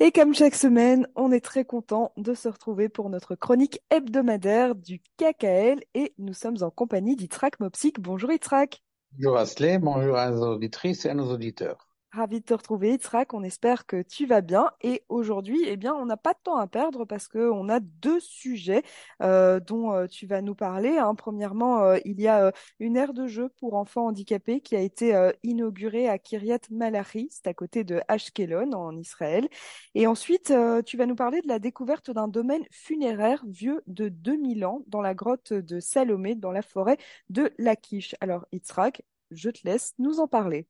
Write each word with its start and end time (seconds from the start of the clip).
Et 0.00 0.12
comme 0.12 0.32
chaque 0.32 0.54
semaine, 0.54 1.08
on 1.16 1.32
est 1.32 1.44
très 1.44 1.64
content 1.64 2.12
de 2.16 2.32
se 2.32 2.48
retrouver 2.48 2.88
pour 2.88 3.10
notre 3.10 3.34
chronique 3.34 3.80
hebdomadaire 3.90 4.76
du 4.76 5.02
KKL 5.16 5.80
et 5.94 6.14
nous 6.18 6.34
sommes 6.34 6.58
en 6.60 6.70
compagnie 6.70 7.16
d'Itrak 7.16 7.58
Mopsik. 7.58 7.98
Bonjour 7.98 8.30
Itrak. 8.30 8.84
Bonjour 9.14 9.36
Asley, 9.36 9.78
bonjour 9.78 10.16
à 10.16 10.30
nos 10.30 10.52
auditrices 10.54 11.04
et 11.04 11.08
à 11.08 11.14
nos 11.14 11.32
auditeurs. 11.32 11.87
Ravi 12.10 12.40
de 12.40 12.44
te 12.46 12.54
retrouver, 12.54 12.94
Itzrak. 12.94 13.34
On 13.34 13.42
espère 13.42 13.84
que 13.84 14.00
tu 14.00 14.24
vas 14.24 14.40
bien. 14.40 14.70
Et 14.80 15.04
aujourd'hui, 15.10 15.60
eh 15.66 15.76
bien, 15.76 15.94
on 15.94 16.06
n'a 16.06 16.16
pas 16.16 16.32
de 16.32 16.38
temps 16.42 16.56
à 16.56 16.66
perdre 16.66 17.04
parce 17.04 17.28
qu'on 17.28 17.68
a 17.68 17.80
deux 17.80 18.18
sujets 18.18 18.82
euh, 19.22 19.60
dont 19.60 19.92
euh, 19.92 20.06
tu 20.06 20.26
vas 20.26 20.40
nous 20.40 20.54
parler. 20.54 20.96
Hein. 20.96 21.14
Premièrement, 21.14 21.82
euh, 21.82 21.98
il 22.06 22.18
y 22.18 22.26
a 22.26 22.50
une 22.80 22.96
aire 22.96 23.12
de 23.12 23.26
jeu 23.26 23.50
pour 23.60 23.74
enfants 23.74 24.06
handicapés 24.06 24.60
qui 24.60 24.74
a 24.74 24.80
été 24.80 25.30
inaugurée 25.42 26.08
à 26.08 26.18
Kiryat 26.18 26.60
Malachi, 26.70 27.28
c'est 27.30 27.46
à 27.46 27.54
côté 27.54 27.84
de 27.84 28.00
Ashkelon 28.08 28.72
en 28.72 28.96
Israël. 28.96 29.46
Et 29.94 30.06
ensuite, 30.06 30.52
tu 30.86 30.96
vas 30.96 31.06
nous 31.06 31.14
parler 31.14 31.42
de 31.42 31.48
la 31.48 31.58
découverte 31.58 32.10
d'un 32.10 32.28
domaine 32.28 32.64
funéraire 32.70 33.44
vieux 33.46 33.82
de 33.86 34.08
2000 34.08 34.64
ans 34.64 34.82
dans 34.86 35.02
la 35.02 35.14
grotte 35.14 35.52
de 35.52 35.80
Salomé, 35.80 36.34
dans 36.34 36.52
la 36.52 36.62
forêt 36.62 36.96
de 37.28 37.52
Lachish. 37.58 38.14
Alors, 38.20 38.46
Itzrak, 38.52 39.02
je 39.30 39.50
te 39.50 39.60
laisse 39.64 39.94
nous 39.98 40.20
en 40.20 40.28
parler. 40.28 40.66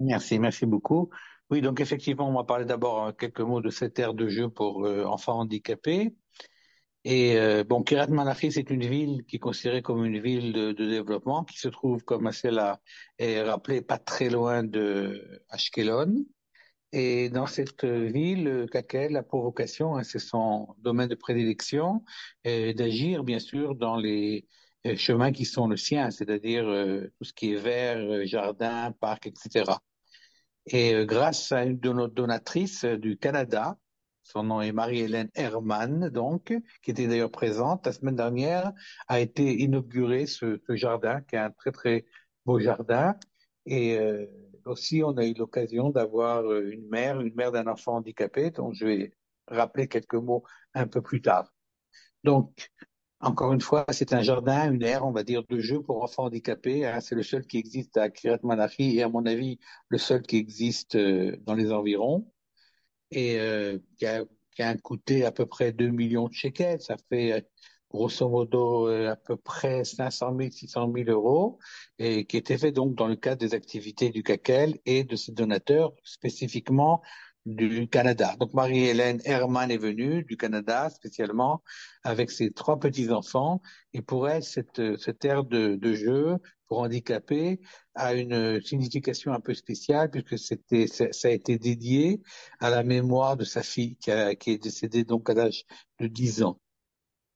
Merci, 0.00 0.38
merci 0.38 0.64
beaucoup. 0.66 1.10
Oui, 1.50 1.60
donc 1.60 1.80
effectivement, 1.80 2.28
on 2.28 2.34
va 2.34 2.44
parler 2.44 2.64
d'abord 2.64 3.06
euh, 3.06 3.12
quelques 3.12 3.40
mots 3.40 3.60
de 3.60 3.70
cette 3.70 3.98
aire 3.98 4.14
de 4.14 4.28
jeu 4.28 4.48
pour 4.48 4.84
euh, 4.86 5.04
enfants 5.04 5.40
handicapés. 5.40 6.14
Et 7.04 7.38
euh, 7.38 7.64
bon, 7.64 7.82
Kiryat 7.82 8.08
Malachi, 8.08 8.52
c'est 8.52 8.70
une 8.70 8.86
ville 8.86 9.24
qui 9.26 9.36
est 9.36 9.38
considérée 9.38 9.82
comme 9.82 10.04
une 10.04 10.20
ville 10.20 10.52
de, 10.52 10.72
développement, 10.72 11.44
qui 11.44 11.58
se 11.58 11.68
trouve, 11.68 12.04
comme 12.04 12.30
cela 12.32 12.80
est 13.18 13.42
rappelé, 13.42 13.82
pas 13.82 13.98
très 13.98 14.30
loin 14.30 14.62
de 14.62 15.42
Ashkelon. 15.48 16.26
Et 16.92 17.30
dans 17.30 17.46
cette 17.46 17.84
ville, 17.84 18.66
Kakel 18.72 19.16
a 19.16 19.22
pour 19.22 19.42
vocation, 19.42 19.96
hein, 19.96 20.04
c'est 20.04 20.18
son 20.18 20.74
domaine 20.78 21.08
de 21.08 21.14
prédilection, 21.14 22.04
d'agir 22.44 23.24
bien 23.24 23.38
sûr 23.38 23.74
dans 23.74 23.96
les 23.96 24.46
chemins 24.96 25.32
qui 25.32 25.44
sont 25.44 25.66
le 25.66 25.76
sien, 25.76 26.10
c'est-à-dire 26.10 26.64
tout 27.18 27.24
ce 27.24 27.32
qui 27.32 27.52
est 27.52 27.56
vert, 27.56 28.26
jardin, 28.26 28.92
parc, 29.00 29.26
etc. 29.26 29.64
Et 30.70 30.94
euh, 30.94 31.04
grâce 31.06 31.50
à 31.52 31.64
une 31.64 31.78
de 31.78 31.90
nos 31.90 32.08
donatrices 32.08 32.84
euh, 32.84 32.98
du 32.98 33.16
Canada, 33.16 33.78
son 34.22 34.42
nom 34.42 34.60
est 34.60 34.72
Marie-Hélène 34.72 35.30
Herman, 35.34 36.10
donc, 36.10 36.52
qui 36.82 36.90
était 36.90 37.06
d'ailleurs 37.06 37.30
présente 37.30 37.86
la 37.86 37.92
semaine 37.92 38.16
dernière, 38.16 38.72
a 39.08 39.20
été 39.20 39.62
inauguré 39.62 40.26
ce, 40.26 40.60
jardin, 40.68 41.22
qui 41.22 41.36
est 41.36 41.38
un 41.38 41.50
très 41.50 41.72
très 41.72 42.04
beau 42.44 42.58
jardin. 42.60 43.16
Et 43.64 43.98
euh, 43.98 44.26
aussi, 44.66 45.02
on 45.02 45.16
a 45.16 45.24
eu 45.24 45.32
l'occasion 45.32 45.88
d'avoir 45.88 46.44
une 46.52 46.86
mère, 46.88 47.20
une 47.20 47.34
mère 47.34 47.52
d'un 47.52 47.66
enfant 47.66 47.96
handicapé, 47.96 48.50
dont 48.50 48.74
je 48.74 48.84
vais 48.84 49.12
rappeler 49.46 49.88
quelques 49.88 50.14
mots 50.14 50.44
un 50.74 50.86
peu 50.86 51.00
plus 51.00 51.22
tard. 51.22 51.50
Donc, 52.22 52.70
encore 53.20 53.52
une 53.52 53.60
fois, 53.60 53.84
c'est 53.90 54.12
un 54.12 54.22
jardin, 54.22 54.72
une 54.72 54.82
aire, 54.82 55.04
on 55.04 55.10
va 55.10 55.24
dire, 55.24 55.42
de 55.48 55.58
jeu 55.58 55.82
pour 55.82 56.02
enfants 56.02 56.24
handicapés. 56.24 56.86
Hein. 56.86 57.00
C'est 57.00 57.16
le 57.16 57.24
seul 57.24 57.46
qui 57.46 57.58
existe 57.58 57.96
à 57.96 58.10
Kiryat 58.10 58.38
Manafi 58.44 58.96
et 58.96 59.02
à 59.02 59.08
mon 59.08 59.26
avis, 59.26 59.58
le 59.88 59.98
seul 59.98 60.22
qui 60.22 60.36
existe 60.36 60.94
euh, 60.94 61.36
dans 61.42 61.54
les 61.54 61.72
environs. 61.72 62.30
Et 63.10 63.38
euh, 63.40 63.78
qui, 63.96 64.06
a, 64.06 64.24
qui 64.54 64.62
a 64.62 64.76
coûté 64.76 65.24
à 65.24 65.32
peu 65.32 65.46
près 65.46 65.72
2 65.72 65.88
millions 65.88 66.28
de 66.28 66.32
shekels. 66.34 66.80
Ça 66.80 66.96
fait 67.08 67.32
euh, 67.32 67.40
grosso 67.90 68.28
modo 68.28 68.86
à 68.86 69.16
peu 69.16 69.36
près 69.36 69.82
500 69.82 70.36
000, 70.38 70.50
600 70.50 70.92
000 70.94 71.10
euros, 71.10 71.58
et 71.98 72.26
qui 72.26 72.36
était 72.36 72.58
fait 72.58 72.70
donc 72.70 72.94
dans 72.94 73.08
le 73.08 73.16
cadre 73.16 73.40
des 73.40 73.54
activités 73.54 74.10
du 74.10 74.22
CACEL 74.22 74.78
et 74.84 75.04
de 75.04 75.16
ses 75.16 75.32
donateurs, 75.32 75.94
spécifiquement 76.04 77.00
du 77.46 77.88
Canada. 77.88 78.36
Donc 78.38 78.52
Marie-Hélène 78.52 79.20
Herman 79.24 79.70
est 79.70 79.78
venue 79.78 80.22
du 80.24 80.36
Canada 80.36 80.90
spécialement 80.90 81.62
avec 82.02 82.30
ses 82.30 82.50
trois 82.52 82.78
petits-enfants 82.78 83.62
et 83.92 84.02
pour 84.02 84.28
elle, 84.28 84.42
cette, 84.42 84.82
cette 84.98 85.22
de, 85.22 85.76
de 85.76 85.94
jeu 85.94 86.36
pour 86.66 86.80
handicapés 86.80 87.60
a 87.94 88.14
une 88.14 88.60
signification 88.60 89.32
un 89.32 89.40
peu 89.40 89.54
spéciale 89.54 90.10
puisque 90.10 90.38
c'était 90.38 90.86
ça, 90.86 91.28
a 91.28 91.30
été 91.30 91.58
dédié 91.58 92.20
à 92.60 92.70
la 92.70 92.82
mémoire 92.82 93.36
de 93.36 93.44
sa 93.44 93.62
fille 93.62 93.96
qui, 93.96 94.10
a, 94.10 94.34
qui 94.34 94.52
est 94.52 94.62
décédée 94.62 95.04
donc 95.04 95.28
à 95.30 95.34
l'âge 95.34 95.64
de 95.98 96.06
10 96.06 96.42
ans, 96.42 96.60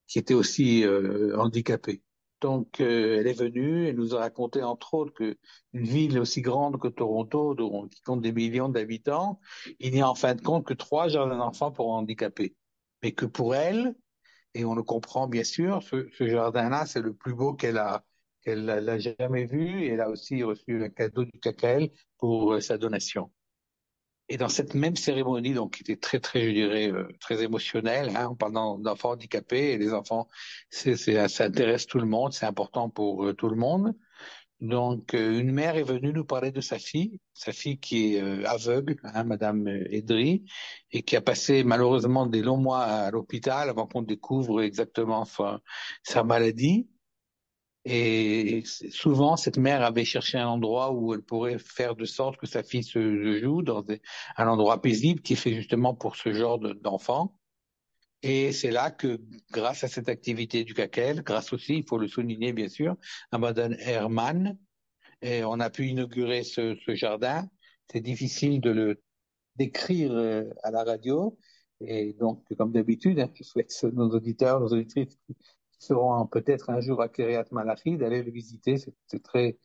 qui 0.07 0.19
était 0.19 0.35
aussi 0.35 0.85
euh, 0.85 1.37
handicapée. 1.39 2.03
Donc, 2.43 2.81
euh, 2.81 3.21
elle 3.21 3.29
est 3.29 3.39
venue 3.39 3.87
et 3.87 3.93
nous 3.93 4.17
a 4.17 4.19
raconté, 4.19 4.65
entre 4.65 4.95
autres, 4.95 5.15
qu'une 5.15 5.37
ville 5.73 6.19
aussi 6.19 6.43
grande 6.43 6.79
que 6.81 6.89
Toronto, 6.89 7.55
qui 7.89 8.03
compte 8.03 8.21
des 8.21 8.33
millions 8.33 8.69
d'habitants, 8.69 9.39
il 9.79 9.93
n'y 9.93 10.03
a 10.03 10.11
en 10.11 10.17
fin 10.17 10.35
de 10.35 10.43
compte 10.43 10.67
que 10.67 10.75
trois 10.75 11.07
jardins 11.09 11.39
d'enfants 11.39 11.71
pour 11.71 11.91
handicapés. 11.91 12.57
Mais 13.03 13.13
que 13.13 13.27
pour 13.27 13.55
elle, 13.55 13.95
et 14.55 14.65
on 14.65 14.75
le 14.75 14.83
comprend 14.83 15.29
bien 15.29 15.45
sûr, 15.45 15.83
ce, 15.85 16.09
jardin-là, 16.19 16.85
c'est 16.85 17.01
le 17.01 17.15
plus 17.15 17.33
beau 17.33 17.55
qu'elle 17.55 17.79
a 17.79 18.05
jamais 18.45 19.45
vu 19.47 19.85
et 19.85 19.91
elle 19.91 20.01
a 20.01 20.11
aussi 20.11 20.43
reçu 20.43 20.83
un 20.83 20.89
cadeau 20.89 21.25
du 21.25 21.39
CACAL 21.39 21.91
pour 22.19 22.55
euh, 22.55 22.61
sa 22.61 22.77
donation. 22.77 23.31
Et 24.33 24.39
dans 24.39 24.49
cette 24.49 24.73
même 24.73 24.97
cérémonie, 24.97 25.53
donc 25.53 25.73
qui 25.75 25.83
était 25.83 25.97
très 25.97 26.19
très, 26.19 26.47
je 26.47 26.53
dirais, 26.53 26.91
euh, 26.91 27.07
très 27.21 27.43
émotionnelle, 27.43 28.17
hein, 28.17 28.29
en 28.29 28.35
parlant 28.35 28.79
d'enfants 28.79 29.11
handicapés, 29.11 29.73
et 29.73 29.77
les 29.77 29.93
enfants, 29.93 30.27
c'est, 30.71 30.97
ça 31.29 31.45
intéresse 31.45 31.87
tout 31.87 31.99
le 31.99 32.07
monde, 32.07 32.33
c'est 32.33 32.47
important 32.47 32.89
pour 32.89 33.27
euh, 33.27 33.35
tout 33.35 33.51
le 33.51 33.57
monde. 33.57 33.95
Donc, 34.63 35.13
euh, 35.13 35.39
une 35.39 35.53
mère 35.53 35.77
est 35.77 35.83
venue 35.83 36.15
nous 36.15 36.25
parler 36.25 36.51
de 36.51 36.63
sa 36.63 36.79
fille, 36.79 37.21
sa 37.35 37.53
fille 37.53 37.79
qui 37.79 38.15
est 38.15 38.47
aveugle, 38.47 38.97
hein, 39.05 39.25
Madame 39.25 39.69
Edry, 39.69 40.47
et 40.93 41.03
qui 41.03 41.15
a 41.15 41.21
passé 41.21 41.63
malheureusement 41.63 42.25
des 42.25 42.41
longs 42.41 42.57
mois 42.57 42.85
à 42.85 43.11
l'hôpital 43.11 43.69
avant 43.69 43.87
qu'on 43.87 44.01
découvre 44.01 44.63
exactement 44.63 45.27
sa 46.05 46.25
maladie. 46.25 46.89
Et 47.85 48.63
souvent, 48.91 49.37
cette 49.37 49.59
mère 49.59 49.83
avait 49.83 50.05
cherché 50.05 50.39
un 50.39 50.47
endroit 50.47 50.93
où 50.93 51.15
elle 51.15 51.23
pourrait 51.23 51.59
faire 51.59 51.97
de 51.97 52.05
sorte 52.05 52.37
que 52.37 52.47
sa 52.47 52.63
fille 52.63 52.85
se 52.85 53.41
joue 53.41 53.63
dans 53.63 53.85
un 54.37 54.47
endroit 54.47 54.81
paisible 54.81 55.21
qui 55.21 55.33
est 55.33 55.37
fait 55.37 55.55
justement 55.55 55.95
pour 55.95 56.15
ce 56.17 56.33
genre 56.33 56.59
d'enfants. 56.59 57.37
Et 58.23 58.53
c'est 58.53 58.71
là 58.71 58.93
que, 58.93 59.21
grâce 59.51 59.83
à 59.83 59.89
cette 59.89 60.09
activité 60.09 60.63
du 60.63 60.75
CACEL, 60.75 61.23
grâce 61.23 61.53
aussi, 61.53 61.79
il 61.79 61.85
faut 61.85 61.99
le 61.99 62.07
souligner 62.07 62.53
bien 62.53 62.69
sûr, 62.69 62.97
à 63.33 63.39
Madame 63.39 63.75
Herman, 63.81 64.57
on 65.23 65.61
a 65.61 65.71
pu 65.71 65.89
inaugurer 65.89 66.45
ce, 66.45 66.77
ce 66.87 66.95
jardin. 66.95 67.49
C'est 67.91 68.01
difficile 68.01 68.61
de 68.61 68.71
le 68.71 69.03
décrire 69.57 70.13
euh, 70.13 70.45
à 70.63 70.71
la 70.71 70.85
radio. 70.85 71.39
Et 71.81 72.15
donc, 72.15 72.45
comme 72.57 72.73
d'habitude, 72.73 73.19
hein, 73.19 73.31
je 73.35 73.43
souhaite 73.43 73.73
nos 73.93 74.11
auditeurs, 74.11 74.61
nos 74.61 74.69
auditrices 74.69 75.19
seront 75.83 76.27
peut-être 76.27 76.71
un 76.71 76.81
jour 76.81 77.03
à 77.03 77.09
Kiryat 77.09 77.45
Malachi, 77.51 77.97
d'aller 77.97 78.23
le 78.23 78.31
visiter. 78.31 78.77
C'est 79.07 79.23
très, 79.23 79.59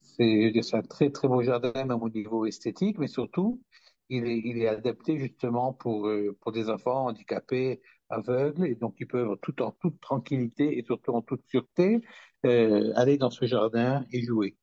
c'est 0.00 0.52
un 0.72 0.82
très 0.82 1.10
très 1.10 1.28
beau 1.28 1.42
jardin 1.42 1.72
même 1.84 2.02
au 2.02 2.08
niveau 2.10 2.46
esthétique, 2.46 2.98
mais 2.98 3.08
surtout, 3.08 3.60
il 4.08 4.26
est, 4.26 4.68
adapté 4.68 5.18
justement 5.18 5.72
pour, 5.72 6.06
euh, 6.08 6.36
pour 6.40 6.52
des 6.52 6.70
enfants 6.70 7.06
handicapés, 7.06 7.80
aveugles, 8.10 8.66
et 8.66 8.74
donc 8.74 8.94
ils 9.00 9.06
peuvent 9.06 9.36
tout 9.42 9.60
en 9.62 9.72
toute 9.72 10.00
tranquillité 10.00 10.78
et 10.78 10.84
surtout 10.84 11.12
en 11.12 11.22
toute 11.22 11.44
sûreté 11.48 12.00
euh, 12.46 12.92
aller 12.96 13.18
dans 13.18 13.30
ce 13.30 13.46
jardin 13.46 14.04
et 14.12 14.22
jouer. 14.22 14.56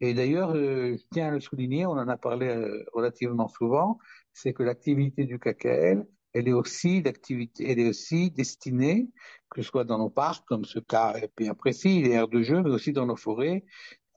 Et 0.00 0.14
d'ailleurs, 0.14 0.50
euh, 0.54 0.96
je 0.96 1.04
tiens 1.12 1.28
à 1.28 1.30
le 1.32 1.40
souligner, 1.40 1.86
on 1.86 1.92
en 1.92 2.08
a 2.08 2.16
parlé 2.16 2.48
relativement 2.92 3.48
souvent, 3.48 3.98
c'est 4.32 4.52
que 4.52 4.62
l'activité 4.62 5.24
du 5.24 5.38
KKL, 5.38 6.06
elle 6.34 6.48
est 6.48 6.52
aussi 6.52 7.00
d'activité, 7.00 7.70
elle 7.70 7.78
est 7.78 7.88
aussi 7.88 8.30
destinée, 8.30 9.08
que 9.50 9.62
ce 9.62 9.68
soit 9.68 9.84
dans 9.84 9.98
nos 9.98 10.10
parcs, 10.10 10.44
comme 10.46 10.64
ce 10.64 10.80
cas 10.80 11.14
bien 11.36 11.54
précis, 11.54 12.02
les 12.02 12.10
aires 12.10 12.28
de 12.28 12.42
jeu, 12.42 12.60
mais 12.62 12.70
aussi 12.70 12.92
dans 12.92 13.06
nos 13.06 13.16
forêts, 13.16 13.64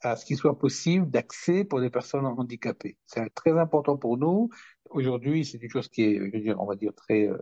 à 0.02 0.16
ce 0.16 0.26
qu'il 0.26 0.38
soit 0.38 0.58
possible 0.58 1.10
d'accès 1.10 1.64
pour 1.64 1.80
des 1.80 1.90
personnes 1.90 2.26
handicapées. 2.26 2.98
C'est 3.06 3.30
très 3.34 3.58
important 3.58 3.98
pour 3.98 4.18
nous. 4.18 4.50
Aujourd'hui, 4.90 5.46
c'est 5.46 5.62
une 5.62 5.70
chose 5.70 5.90
qui 5.90 6.04
est, 6.04 6.56
on 6.56 6.66
va 6.66 6.76
dire 6.76 6.94
très 6.96 7.28
euh, 7.28 7.38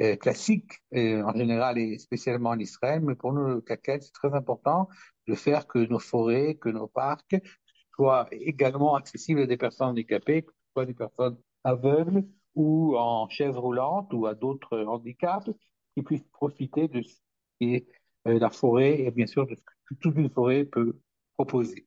euh 0.00 0.16
classique 0.16 0.72
euh, 0.94 1.22
en 1.22 1.34
général 1.34 1.78
et 1.78 1.98
spécialement 1.98 2.50
en 2.50 2.58
Israël, 2.58 3.00
mais 3.02 3.14
pour 3.14 3.32
nous, 3.32 3.46
le 3.46 3.60
CACEL, 3.60 4.02
c'est 4.02 4.12
très 4.12 4.34
important 4.34 4.88
de 5.26 5.34
faire 5.34 5.66
que 5.66 5.78
nos 5.78 5.98
forêts, 5.98 6.56
que 6.56 6.68
nos 6.68 6.86
parcs 6.86 7.36
soient 7.94 8.26
également 8.32 8.94
accessibles 8.94 9.42
à 9.42 9.46
des 9.46 9.56
personnes 9.56 9.88
handicapées, 9.88 10.42
que 10.42 10.52
ce 10.52 10.72
soit 10.74 10.86
des 10.86 10.94
personnes 10.94 11.38
aveugles 11.64 12.24
ou 12.54 12.96
en 12.96 13.28
chaise 13.28 13.56
roulante 13.56 14.12
ou 14.12 14.26
à 14.26 14.34
d'autres 14.34 14.80
handicaps 14.84 15.50
qui 15.94 16.02
puissent 16.02 16.28
profiter 16.32 16.88
de 16.88 17.02
ce 17.02 17.16
qui 17.60 17.86
euh, 18.28 18.38
la 18.38 18.50
forêt 18.50 19.00
et 19.00 19.10
bien 19.10 19.26
sûr 19.26 19.46
de 19.46 19.54
ce 19.54 19.62
que 19.62 19.94
toute 20.00 20.16
une 20.16 20.30
forêt 20.30 20.64
peut 20.64 20.98
proposer. 21.36 21.86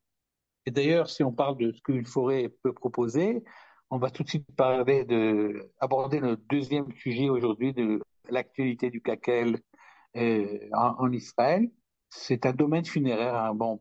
Et 0.66 0.70
d'ailleurs, 0.70 1.08
si 1.08 1.22
on 1.22 1.32
parle 1.32 1.56
de 1.58 1.72
ce 1.72 1.80
qu'une 1.82 2.06
forêt 2.06 2.48
peut 2.62 2.72
proposer, 2.72 3.44
on 3.90 3.98
va 3.98 4.10
tout 4.10 4.22
de 4.24 4.28
suite 4.28 4.46
parler 4.56 5.04
de, 5.04 5.70
aborder 5.78 6.20
le 6.20 6.36
deuxième 6.36 6.90
sujet 6.92 7.28
aujourd'hui 7.28 7.72
de 7.72 8.00
l'actualité 8.28 8.90
du 8.90 9.00
CACEL 9.00 9.58
euh, 10.16 10.58
en, 10.72 10.96
en, 10.98 11.12
Israël. 11.12 11.70
C'est 12.10 12.46
un 12.46 12.52
domaine 12.52 12.84
funéraire. 12.84 13.36
Hein. 13.36 13.54
Bon, 13.54 13.80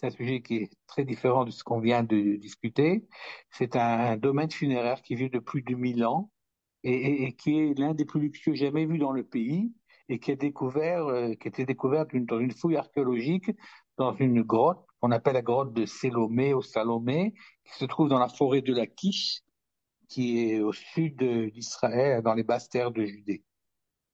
c'est 0.00 0.06
un 0.06 0.10
sujet 0.10 0.40
qui 0.40 0.56
est 0.56 0.70
très 0.86 1.04
différent 1.04 1.44
de 1.44 1.50
ce 1.50 1.62
qu'on 1.62 1.78
vient 1.78 2.02
de 2.02 2.36
discuter. 2.36 3.06
C'est 3.50 3.76
un, 3.76 4.16
domaine 4.16 4.50
funéraire 4.50 5.02
qui 5.02 5.14
vit 5.14 5.28
de 5.28 5.38
plus 5.38 5.60
de 5.60 5.74
1000 5.74 6.06
ans 6.06 6.30
et, 6.84 7.34
qui 7.34 7.58
est 7.58 7.78
l'un 7.78 7.92
des 7.92 8.06
plus 8.06 8.20
luxueux 8.20 8.54
jamais 8.54 8.86
vus 8.86 8.96
dans 8.96 9.12
le 9.12 9.24
pays 9.24 9.74
et 10.08 10.18
qui 10.18 10.32
a 10.32 10.34
euh, 10.34 11.34
été 11.44 11.66
découvert 11.66 12.06
dans 12.06 12.40
une 12.40 12.50
fouille 12.50 12.76
archéologique 12.76 13.50
dans 13.98 14.14
une 14.16 14.40
grotte 14.42 14.84
qu'on 15.00 15.10
appelle 15.10 15.34
la 15.34 15.42
grotte 15.42 15.74
de 15.74 15.84
Salomé 15.84 16.54
ou 16.54 16.62
Salomé, 16.62 17.34
qui 17.64 17.74
se 17.74 17.84
trouve 17.84 18.08
dans 18.08 18.18
la 18.18 18.28
forêt 18.28 18.62
de 18.62 18.74
la 18.74 18.86
Quiche, 18.86 19.42
qui 20.08 20.38
est 20.38 20.60
au 20.60 20.72
sud 20.72 21.22
d'Israël, 21.52 22.22
dans 22.22 22.34
les 22.34 22.42
basses 22.42 22.70
terres 22.70 22.90
de 22.90 23.04
Judée. 23.04 23.44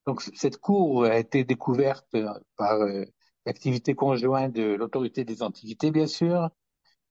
Donc 0.05 0.23
cette 0.23 0.59
cour 0.59 1.05
a 1.05 1.17
été 1.17 1.45
découverte 1.45 2.17
par 2.57 2.81
euh, 2.83 3.05
l'activité 3.47 3.95
conjointe 3.95 4.53
de 4.53 4.75
l'autorité 4.75 5.25
des 5.25 5.43
antiquités, 5.43 5.91
bien 5.91 6.09
sûr, 6.09 6.51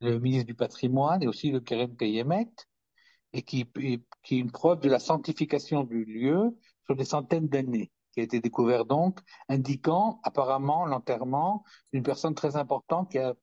le 0.02 0.20
ministre 0.20 0.46
du 0.46 0.54
patrimoine 0.54 1.24
et 1.24 1.28
aussi 1.28 1.50
le 1.50 1.62
Keren 1.62 1.96
Kayemet, 1.96 2.52
et 3.34 3.42
qui, 3.42 3.66
qui 4.24 4.36
est 4.36 4.40
une 4.40 4.52
preuve 4.52 4.82
de 4.82 4.90
la 4.90 5.00
sanctification 5.00 5.84
du 5.84 6.06
lieu 6.06 6.56
sur 6.86 6.96
des 6.96 7.06
centaines 7.06 7.48
d'années, 7.48 7.92
qui 8.12 8.20
a 8.20 8.24
été 8.24 8.40
découvert 8.40 8.86
donc, 8.86 9.20
indiquant 9.50 10.20
apparemment 10.24 10.86
l'enterrement 10.86 11.64
d'une 11.94 12.04
personne 12.04 12.36
très 12.36 12.58
importante 12.58 13.12
qui, 13.12 13.18
a, 13.18 13.34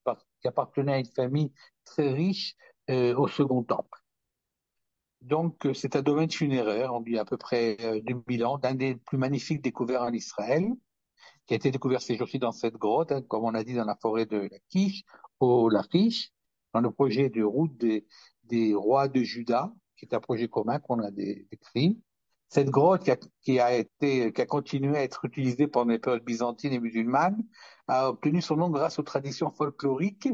qui, 0.40 0.48
appartenait 0.48 0.92
à 0.92 0.98
une 0.98 1.12
famille 1.14 1.52
très 1.84 2.12
riche 2.12 2.56
euh, 2.90 3.14
au 3.16 3.26
Second 3.26 3.62
Temple. 3.62 3.98
Donc, 5.22 5.66
euh, 5.66 5.74
c'est 5.74 5.96
un 5.96 6.02
domaine 6.02 6.30
funéraire, 6.30 6.92
on 6.92 7.00
dit 7.00 7.18
à 7.18 7.24
peu 7.24 7.36
près 7.36 7.76
euh, 7.80 8.00
2000 8.02 8.44
ans, 8.44 8.58
d'un 8.58 8.74
des 8.74 8.96
plus 8.96 9.18
magnifiques 9.18 9.62
découverts 9.62 10.02
en 10.02 10.12
Israël, 10.12 10.68
qui 11.46 11.54
a 11.54 11.56
été 11.56 11.70
découvert 11.70 12.00
ces 12.00 12.16
jours-ci 12.16 12.38
dans 12.38 12.52
cette 12.52 12.74
grotte, 12.74 13.12
hein, 13.12 13.22
comme 13.22 13.44
on 13.44 13.54
a 13.54 13.64
dit 13.64 13.74
dans 13.74 13.84
la 13.84 13.96
forêt 13.96 14.26
de 14.26 14.48
la 14.50 14.58
Quiche, 14.68 15.02
au 15.40 15.68
Lachish, 15.68 16.30
dans 16.72 16.80
le 16.80 16.90
projet 16.90 17.30
de 17.30 17.42
route 17.42 17.76
des, 17.76 18.74
rois 18.74 19.08
de 19.08 19.22
Juda, 19.22 19.72
qui 19.96 20.04
est 20.04 20.14
un 20.14 20.20
projet 20.20 20.48
commun 20.48 20.78
qu'on 20.78 21.00
a 21.00 21.10
décrit. 21.10 22.00
Cette 22.48 22.68
grotte 22.68 23.08
qui 23.40 23.58
a, 23.60 23.74
été, 23.74 24.32
qui 24.32 24.40
a 24.40 24.46
continué 24.46 24.96
à 24.96 25.02
être 25.02 25.24
utilisée 25.24 25.68
pendant 25.68 25.92
les 25.92 25.98
périodes 25.98 26.24
byzantines 26.24 26.72
et 26.72 26.80
musulmanes, 26.80 27.42
a 27.88 28.10
obtenu 28.10 28.42
son 28.42 28.56
nom 28.56 28.68
grâce 28.68 28.98
aux 28.98 29.02
traditions 29.02 29.50
folkloriques 29.50 30.28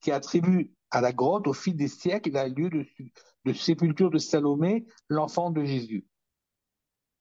qui 0.00 0.12
attribuent 0.12 0.72
à 0.90 1.00
la 1.00 1.12
grotte, 1.12 1.48
au 1.48 1.52
fil 1.52 1.74
des 1.74 1.88
siècles, 1.88 2.30
la 2.30 2.48
lieu 2.48 2.70
de 2.70 3.52
sépulture 3.52 4.10
de 4.10 4.18
Salomé, 4.18 4.86
l'enfant 5.08 5.50
de 5.50 5.64
Jésus. 5.64 6.06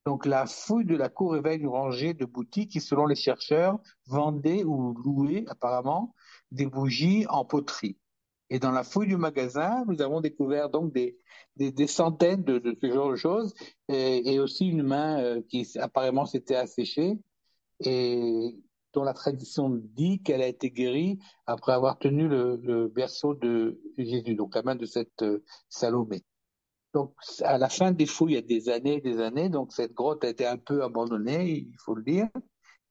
Donc 0.06 0.26
la 0.26 0.46
fouille 0.46 0.86
de 0.86 0.98
la 0.98 1.10
cour 1.10 1.34
révèle 1.34 1.62
une 1.62 1.68
rangée 1.68 2.14
de 2.14 2.26
boutiques 2.26 2.72
qui, 2.72 2.82
selon 2.82 3.06
les 3.06 3.16
chercheurs, 3.16 3.80
vendaient 4.08 4.64
ou 4.64 4.94
louaient 4.94 5.46
apparemment 5.48 6.14
des 6.52 6.66
bougies 6.66 7.26
en 7.30 7.46
poterie. 7.46 7.98
Et 8.50 8.60
dans 8.60 8.72
la 8.72 8.84
fouille 8.84 9.08
du 9.08 9.18
magasin, 9.18 9.84
nous 9.88 10.02
avons 10.02 10.22
découvert 10.22 10.70
donc 10.70 10.94
des, 10.94 11.18
des, 11.56 11.88
centaines 11.88 12.44
de, 12.44 12.78
ce 12.82 12.92
genre 12.92 13.12
de 13.12 13.16
choses 13.16 13.54
et, 13.88 14.40
aussi 14.40 14.68
une 14.68 14.84
main 14.84 15.20
euh, 15.22 15.42
qui 15.50 15.68
apparemment 15.80 16.26
s'était 16.26 16.56
asséchée 16.56 17.18
et 17.80 18.56
dont 18.94 19.04
la 19.04 19.14
tradition 19.14 19.70
dit 19.72 20.22
qu'elle 20.22 20.42
a 20.42 20.48
été 20.48 20.70
guérie 20.70 21.18
après 21.48 21.72
avoir 21.74 21.98
tenu 21.98 22.28
le, 22.28 22.60
le, 22.62 22.88
berceau 22.90 23.34
de 23.34 23.82
Jésus, 23.98 24.36
donc 24.36 24.54
la 24.56 24.62
main 24.62 24.76
de 24.76 24.86
cette 24.86 25.24
euh, 25.24 25.44
Salomé. 25.70 26.24
Donc 26.94 27.16
à 27.42 27.58
la 27.58 27.70
fin 27.70 27.92
des 27.92 28.06
fouilles, 28.06 28.34
il 28.34 28.36
y 28.36 28.38
a 28.38 28.42
des 28.42 28.70
années 28.70 28.98
et 28.98 29.02
des 29.02 29.20
années, 29.20 29.50
donc 29.50 29.74
cette 29.74 29.94
grotte 29.94 30.24
a 30.24 30.30
été 30.30 30.46
un 30.46 30.58
peu 30.58 30.84
abandonnée, 30.84 31.50
il 31.50 31.76
faut 31.80 31.96
le 31.96 32.04
dire, 32.04 32.28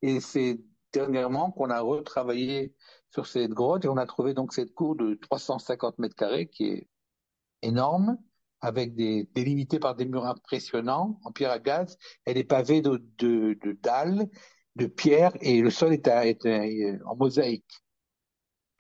et 0.03 0.21
c'est 0.21 0.61
dernièrement 0.93 1.53
qu'on 1.53 1.71
a 1.71 1.81
retravaillé 1.81 2.75
sur 3.11 3.27
cette 3.27 3.53
grotte 3.53 3.85
et 3.85 3.89
on 3.89 3.97
a 3.97 4.07
trouvé 4.07 4.35
donc 4.35 4.53
cette 4.53 4.75
cour 4.75 4.97
de 4.97 5.15
350 5.15 5.99
mètres 5.99 6.17
carrés 6.17 6.49
qui 6.49 6.65
est 6.65 6.89
énorme, 7.63 8.19
avec 8.61 8.95
des 8.95 9.29
délimité 9.35 9.79
par 9.79 9.95
des 9.95 10.05
murs 10.05 10.27
impressionnants 10.27 11.19
en 11.25 11.33
pierre 11.33 11.51
à 11.51 11.59
gaz. 11.59 11.97
Elle 12.25 12.39
est 12.39 12.45
pavée 12.45 12.81
de, 12.81 13.03
dalles, 13.83 14.29
de 14.77 14.87
pierre 14.87 15.33
et 15.41 15.61
le 15.61 15.71
sol 15.71 15.93
est 15.93 16.09
en 16.09 17.17
mosaïque. 17.17 17.83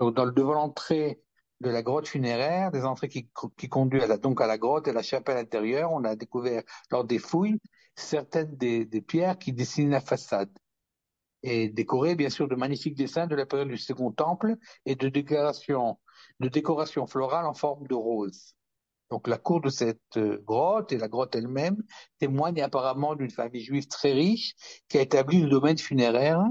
Donc 0.00 0.14
dans 0.14 0.24
le 0.24 0.32
devant 0.32 0.54
l'entrée 0.54 1.21
de 1.62 1.70
la 1.70 1.82
grotte 1.82 2.08
funéraire, 2.08 2.70
des 2.70 2.84
entrées 2.84 3.08
qui, 3.08 3.28
qui 3.56 3.68
conduisent 3.68 4.02
à 4.02 4.06
la, 4.06 4.18
donc 4.18 4.40
à 4.40 4.46
la 4.46 4.58
grotte 4.58 4.88
et 4.88 4.92
la 4.92 5.02
chapelle 5.02 5.38
intérieure, 5.38 5.90
on 5.92 6.04
a 6.04 6.16
découvert 6.16 6.62
lors 6.90 7.04
des 7.04 7.18
fouilles 7.18 7.60
certaines 7.94 8.56
des, 8.56 8.84
des 8.84 9.00
pierres 9.00 9.38
qui 9.38 9.52
dessinent 9.52 9.90
la 9.90 10.00
façade 10.00 10.50
et 11.42 11.68
décoré 11.68 12.14
bien 12.14 12.30
sûr 12.30 12.48
de 12.48 12.54
magnifiques 12.54 12.94
dessins 12.94 13.26
de 13.26 13.34
la 13.34 13.46
période 13.46 13.68
du 13.68 13.78
Second 13.78 14.12
Temple 14.12 14.56
et 14.86 14.94
de 14.94 15.08
décoration, 15.08 15.98
de 16.40 17.46
en 17.46 17.54
forme 17.54 17.86
de 17.86 17.94
rose. 17.94 18.54
Donc 19.10 19.28
la 19.28 19.38
cour 19.38 19.60
de 19.60 19.68
cette 19.68 20.16
euh, 20.16 20.38
grotte 20.42 20.92
et 20.92 20.98
la 20.98 21.08
grotte 21.08 21.36
elle-même 21.36 21.76
témoignent 22.18 22.62
apparemment 22.62 23.14
d'une 23.14 23.30
famille 23.30 23.62
juive 23.62 23.86
très 23.86 24.12
riche 24.12 24.54
qui 24.88 24.98
a 24.98 25.02
établi 25.02 25.42
le 25.42 25.50
domaine 25.50 25.76
funéraire 25.76 26.42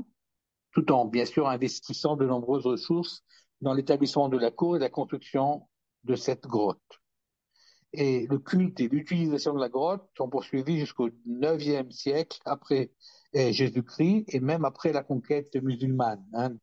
tout 0.72 0.92
en 0.92 1.06
bien 1.06 1.25
sûr 1.25 1.50
investissant 1.50 2.16
de 2.16 2.25
nombreuses 2.25 2.66
ressources 2.66 3.24
dans 3.62 3.74
l'établissement 3.74 4.30
de 4.30 4.38
la 4.38 4.52
cour 4.52 4.75
et 4.75 4.80
la 4.80 4.90
construction 4.90 5.68
de 6.04 6.16
cette 6.16 6.48
grotte. 6.48 6.80
Et 7.94 8.25
le 8.28 8.40
culte 8.40 8.80
et 8.80 8.88
l'utilisation 8.88 9.54
de 9.54 9.60
la 9.60 9.69
grotte 9.69 10.08
sont 10.18 10.30
poursuivis 10.30 10.80
jusqu'au 10.80 11.10
IXe 11.25 11.94
siècle 11.94 12.40
après 12.46 12.92
Jésus-Christ 13.34 14.25
et 14.30 14.40
même 14.40 14.66
après 14.66 14.94
la 14.94 15.04
conquête 15.04 15.56
musulmane. 15.56 16.24
Hein, 16.34 16.56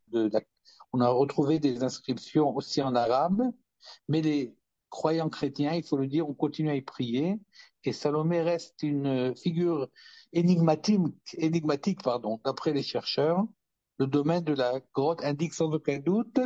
on 0.93 1.00
a 1.00 1.09
retrouvé 1.09 1.59
des 1.59 1.83
inscriptions 1.85 2.56
aussi 2.56 2.81
en 2.83 2.95
arabe, 2.95 3.43
mais 4.09 4.23
les 4.23 4.56
croyants 4.89 5.29
chrétiens, 5.29 5.75
il 5.75 5.83
faut 5.83 5.99
le 5.99 6.06
dire, 6.06 6.29
ont 6.29 6.35
continué 6.35 6.71
à 6.71 6.77
y 6.77 6.83
prier 6.83 7.39
et 7.89 7.93
Salomé 7.93 8.43
reste 8.43 8.83
une 8.83 9.35
figure 9.35 9.89
énigmatique, 10.33 11.00
énigmatique 11.35 12.03
pardon, 12.03 12.39
d'après 12.45 12.73
les 12.73 12.83
chercheurs. 12.83 13.47
Le 13.99 14.06
domaine 14.06 14.45
de 14.45 14.53
la 14.53 14.81
grotte 14.95 15.25
indique 15.25 15.55
sans 15.55 15.73
aucun 15.73 15.99
doute 15.99 16.39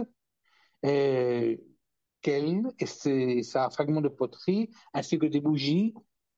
qu'elle 0.82 2.62
et 2.78 2.86
c'est 2.86 3.42
un 3.56 3.70
fragment 3.70 4.00
de 4.00 4.08
poterie 4.08 4.70
ainsi 4.94 5.18
que 5.18 5.26
des 5.26 5.40
bougies 5.40 5.94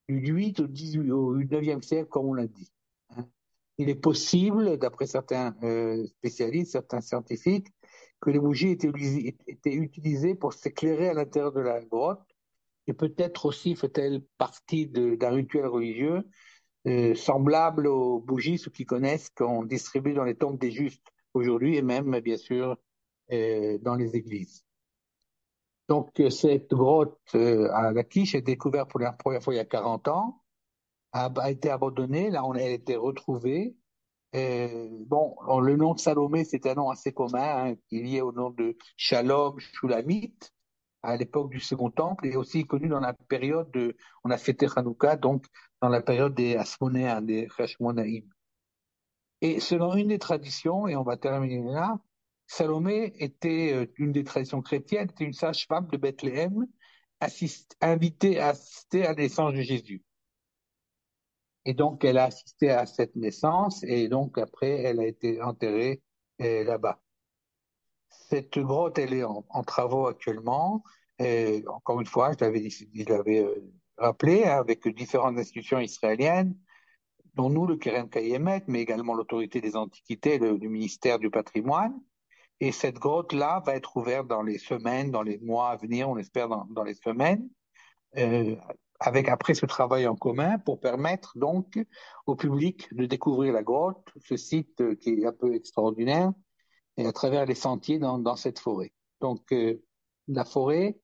du 0.08 0.32
8 0.32 0.61
au 0.61 0.67
18 0.67 1.11
au 1.11 1.37
9e 1.38 1.82
siècle 1.82 2.08
comme 2.08 2.26
on 2.26 2.35
l'a 2.35 2.46
dit. 2.46 2.70
Hein 3.17 3.26
il 3.79 3.88
est 3.88 3.94
possible, 3.94 4.79
d'après 4.79 5.06
certains 5.06 5.55
euh, 5.62 6.06
spécialistes, 6.06 6.73
certains 6.73 7.00
scientifiques, 7.00 7.69
que 8.20 8.31
les 8.31 8.38
bougies 8.38 8.70
étaient, 8.70 9.75
utilisées 9.75 10.35
pour 10.35 10.52
s'éclairer 10.52 11.08
à 11.08 11.14
l'intérieur 11.14 11.52
de 11.52 11.61
la 11.61 11.82
grotte, 11.82 12.23
et 12.87 12.93
peut-être 12.93 13.47
aussi 13.47 13.75
fait-elle 13.75 14.23
partie 14.38 14.87
d'un 14.87 15.31
rituel 15.31 15.67
religieux 15.67 16.23
euh, 16.87 17.14
semblable 17.14 17.87
aux 17.87 18.21
bougies, 18.21 18.59
ceux 18.59 18.71
qui 18.71 18.87
connaissent, 18.87 19.30
qu'on 19.30 19.64
distribue 19.64 20.14
dans 20.14 20.25
les 20.25 20.37
tombes 20.37 20.59
des 20.59 20.71
justes 20.71 21.09
aujourd'hui, 21.33 21.76
et 21.76 21.83
même, 21.83 22.18
bien 22.21 22.37
sûr, 22.37 22.71
euh, 22.71 22.75
dans 23.31 23.95
les 23.97 24.16
églises. 24.16 24.64
Donc, 25.88 26.11
cette 26.31 26.71
grotte 26.71 27.19
euh, 27.35 27.69
à 27.75 27.93
la 27.93 28.04
quiche 28.04 28.35
est 28.35 28.40
découverte 28.40 28.90
pour 28.90 29.00
la 29.00 29.12
première 29.12 29.43
fois 29.43 29.52
il 29.54 29.59
y 29.59 29.61
a 29.61 29.66
40 29.66 30.09
ans 30.09 30.45
a, 31.14 31.50
été 31.50 31.71
abandonnée. 31.71 32.31
Là, 32.31 32.45
on 32.45 32.52
a 32.52 32.62
été 32.62 32.97
retrouvée. 32.97 33.76
Euh, 34.35 34.88
bon, 35.07 35.37
le 35.61 35.76
nom 35.76 35.95
de 35.95 36.00
Salomé, 36.00 36.45
c'est 36.45 36.66
un 36.66 36.75
nom 36.75 36.90
assez 36.90 37.12
commun, 37.12 37.71
hein, 37.71 37.75
qui 37.88 37.99
est 37.99 38.02
lié 38.02 38.21
au 38.21 38.33
nom 38.33 38.50
de 38.50 38.76
Shalom 38.97 39.59
Shulamite, 39.61 40.52
à 41.02 41.16
l'époque 41.16 41.50
du 41.50 41.61
Second 41.61 41.90
Temple, 41.90 42.26
et 42.26 42.37
aussi 42.37 42.64
connu 42.64 42.88
dans 42.88 43.00
la 43.00 43.12
période 43.12 43.71
de, 43.71 43.97
on 44.25 44.31
a 44.31 44.38
fêté 44.38 44.66
Hanouka, 44.75 45.16
donc 45.16 45.47
dans 45.81 45.88
la 45.88 46.02
période 46.02 46.35
des 46.35 46.57
Asmonéens, 46.57 47.23
des 47.23 47.47
Hashmonaïm. 47.57 48.28
Et 49.40 49.61
selon 49.61 49.95
une 49.95 50.09
des 50.09 50.19
traditions, 50.19 50.88
et 50.88 50.97
on 50.97 51.04
va 51.04 51.16
terminer 51.16 51.62
là, 51.62 52.00
Salomé 52.46 53.12
était 53.18 53.72
euh, 53.72 53.86
une 53.96 54.12
des 54.12 54.24
traditions 54.24 54.62
chrétiennes, 54.62 55.08
était 55.10 55.24
une 55.24 55.32
sage-femme 55.32 55.88
de 55.88 55.96
Bethléem, 55.96 56.66
invitée 57.80 58.38
à 58.38 58.48
assister 58.48 59.04
à 59.04 59.08
la 59.08 59.14
naissance 59.14 59.54
de 59.54 59.62
Jésus. 59.62 60.02
Et 61.64 61.72
donc, 61.72 62.04
elle 62.04 62.18
a 62.18 62.24
assisté 62.24 62.70
à 62.70 62.86
cette 62.86 63.16
naissance 63.16 63.82
et 63.84 64.08
donc 64.08 64.36
après, 64.38 64.82
elle 64.82 65.00
a 65.00 65.06
été 65.06 65.40
enterrée 65.40 66.02
euh, 66.42 66.64
là-bas. 66.64 67.00
Cette 68.10 68.58
grotte, 68.58 68.98
elle 68.98 69.14
est 69.14 69.24
en, 69.24 69.42
travaux 69.66 70.06
actuellement. 70.06 70.84
Et 71.18 71.64
encore 71.68 72.00
une 72.00 72.06
fois, 72.06 72.32
je 72.32 72.44
l'avais, 72.44 72.68
je 72.68 73.04
l'avais 73.08 73.44
euh, 73.44 73.72
rappelé, 73.96 74.44
hein, 74.44 74.58
avec 74.58 74.86
différentes 74.88 75.38
institutions 75.38 75.80
israéliennes, 75.80 76.56
dont 77.34 77.50
nous, 77.50 77.66
le 77.66 77.76
Keren 77.76 78.08
Kayemet, 78.08 78.64
mais 78.66 78.80
également 78.82 79.14
l'autorité 79.14 79.60
des 79.60 79.76
antiquités, 79.76 80.38
le, 80.38 80.56
ministère 80.58 81.18
du 81.18 81.30
patrimoine. 81.30 81.98
Et 82.64 82.73
cette 82.73 82.99
grotte-là 82.99 83.62
va 83.66 83.76
être 83.76 83.94
ouverte 83.99 84.26
dans 84.26 84.40
les 84.40 84.56
semaines, 84.56 85.11
dans 85.11 85.21
les 85.21 85.38
mois 85.40 85.68
à 85.68 85.76
venir, 85.76 86.09
on 86.09 86.16
espère 86.16 86.49
dans, 86.49 86.64
dans 86.71 86.83
les 86.83 86.94
semaines, 86.94 87.47
euh, 88.16 88.56
avec 89.00 89.28
après 89.28 89.52
ce 89.52 89.66
travail 89.66 90.06
en 90.06 90.16
commun 90.16 90.59
pour 90.59 90.80
permettre 90.80 91.37
donc 91.37 91.78
au 92.25 92.37
public 92.37 92.88
de 92.94 93.04
découvrir 93.04 93.52
la 93.52 93.62
grotte, 93.62 94.09
ce 94.25 94.38
site 94.38 94.97
qui 94.97 95.11
est 95.11 95.26
un 95.26 95.33
peu 95.35 95.54
extraordinaire, 95.54 96.33
et 96.97 97.06
à 97.06 97.12
travers 97.12 97.44
les 97.44 97.54
sentiers 97.54 97.99
dans, 97.99 98.16
dans 98.16 98.37
cette 98.37 98.59
forêt. 98.59 98.94
Donc 99.21 99.52
euh, 99.52 99.83
la 100.26 100.47
forêt, 100.47 100.99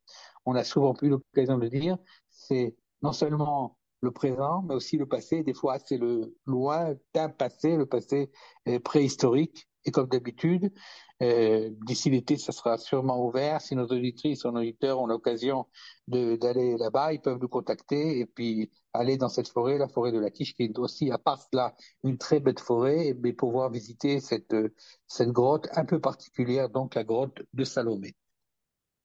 on 0.47 0.55
a 0.55 0.65
souvent 0.65 0.95
eu 1.03 1.11
l'occasion 1.11 1.59
de 1.59 1.69
dire, 1.69 1.99
c'est 2.31 2.75
non 3.03 3.13
seulement 3.13 3.77
le 4.01 4.13
présent, 4.13 4.63
mais 4.67 4.75
aussi 4.75 4.97
le 4.97 5.05
passé. 5.05 5.43
Des 5.43 5.53
fois, 5.53 5.79
c'est 5.79 5.99
le 5.99 6.35
lointain 6.47 7.29
passé, 7.29 7.77
le 7.77 7.85
passé 7.85 8.31
préhistorique. 8.83 9.69
Et 9.85 9.91
comme 9.91 10.09
d'habitude, 10.09 10.73
euh, 11.23 11.71
d'ici 11.87 12.11
l'été, 12.11 12.37
ça 12.37 12.53
sera 12.53 12.77
sûrement 12.79 13.25
ouvert. 13.25 13.61
Si 13.61 13.75
nos 13.75 13.87
auditrices 13.87 14.45
nos 14.45 14.61
auditeurs 14.61 15.01
ont 15.01 15.07
l'occasion 15.07 15.67
d'aller 16.07 16.77
là-bas, 16.77 17.13
ils 17.13 17.21
peuvent 17.21 17.39
nous 17.41 17.49
contacter 17.49 18.19
et 18.21 18.27
puis 18.27 18.71
aller 18.93 19.17
dans 19.17 19.29
cette 19.29 19.49
forêt, 19.49 19.79
la 19.79 19.89
forêt 19.89 20.13
de 20.13 20.19
la 20.19 20.31
Quiche, 20.31 20.55
qui 20.55 20.65
est 20.65 20.79
aussi, 20.79 21.11
à 21.11 21.19
part 21.19 21.41
cela, 21.51 21.75
une 22.05 22.19
très 22.19 22.41
belle 22.41 22.59
forêt, 22.59 23.17
mais 23.23 23.33
pouvoir 23.33 23.71
visiter 23.71 24.21
cette, 24.21 24.55
cette 25.07 25.31
grotte 25.31 25.69
un 25.73 25.85
peu 25.85 26.01
particulière, 26.01 26.69
donc 26.69 26.95
la 26.95 27.05
grotte 27.05 27.43
de 27.53 27.65
Salomé. 27.65 28.15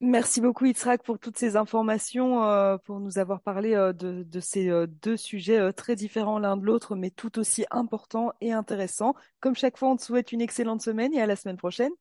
Merci 0.02 0.42
beaucoup 0.42 0.66
Itzrak 0.66 1.04
pour 1.04 1.20
toutes 1.20 1.38
ces 1.38 1.56
informations, 1.56 2.44
euh, 2.44 2.78
pour 2.78 3.00
nous 3.00 3.18
avoir 3.18 3.42
parlé 3.42 3.76
euh, 3.76 3.94
de, 3.94 4.40
ces 4.42 4.70
euh, 4.70 4.88
deux 4.88 5.16
sujets 5.16 5.72
très 5.72 5.96
différents 5.96 6.38
l'un 6.38 6.58
de 6.58 6.66
l'autre, 6.66 6.96
mais 6.96 7.12
tout 7.12 7.40
aussi 7.40 7.66
importants 7.72 8.34
et 8.42 8.52
intéressants. 8.52 9.16
Comme 9.40 9.56
chaque 9.56 9.78
fois, 9.78 9.90
on 9.90 9.96
te 9.96 10.02
souhaite 10.02 10.34
une 10.34 10.42
excellente 10.42 10.82
semaine 10.82 11.14
et 11.14 11.22
à 11.22 11.26
la 11.26 11.38
semaine 11.38 11.58
prochaine. 11.58 11.92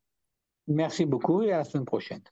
Merci 0.67 1.07
beaucoup 1.07 1.43
et 1.43 1.53
à 1.53 1.59
la 1.59 1.65
semaine 1.65 1.85
prochaine. 1.85 2.23